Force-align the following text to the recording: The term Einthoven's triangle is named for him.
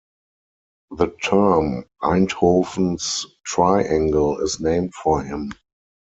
The 0.89 1.15
term 1.21 1.85
Einthoven's 2.01 3.27
triangle 3.45 4.39
is 4.39 4.59
named 4.59 4.95
for 4.95 5.21
him. 5.21 5.51